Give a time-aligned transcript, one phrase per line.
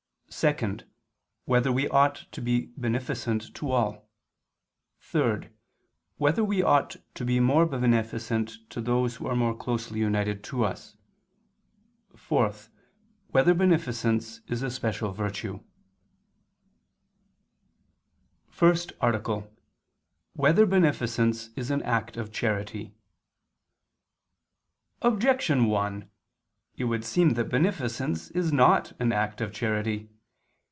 [0.33, 0.77] (2)
[1.45, 4.09] Whether we ought to be beneficent to all?
[5.01, 5.49] (3)
[6.17, 10.63] Whether we ought to be more beneficent to those who are more closely united to
[10.63, 10.95] us?
[12.15, 12.53] (4)
[13.27, 15.57] Whether beneficence is a special virtue?_______________________
[18.49, 19.51] FIRST ARTICLE [II II, Q.
[19.51, 20.37] 31, Art.
[20.37, 22.95] 1] Whether Beneficence Is an Act of Charity?
[25.03, 26.09] Objection 1:
[26.77, 30.07] It would seem that beneficence is not an act of charity.